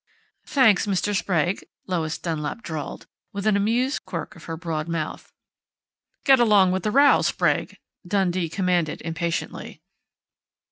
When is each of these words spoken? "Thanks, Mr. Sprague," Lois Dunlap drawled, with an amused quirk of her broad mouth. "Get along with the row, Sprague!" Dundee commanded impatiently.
"Thanks, 0.47 0.87
Mr. 0.87 1.15
Sprague," 1.15 1.63
Lois 1.85 2.17
Dunlap 2.17 2.63
drawled, 2.63 3.05
with 3.33 3.45
an 3.45 3.55
amused 3.55 4.03
quirk 4.03 4.35
of 4.35 4.45
her 4.45 4.57
broad 4.57 4.87
mouth. 4.87 5.31
"Get 6.23 6.39
along 6.39 6.71
with 6.71 6.81
the 6.81 6.89
row, 6.89 7.21
Sprague!" 7.21 7.77
Dundee 8.07 8.49
commanded 8.49 9.03
impatiently. 9.03 9.79